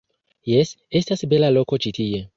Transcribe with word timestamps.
Jes, 0.51 0.71
estas 1.03 1.25
bela 1.35 1.53
loko 1.59 1.83
ĉi 1.85 1.97
tie. 2.01 2.29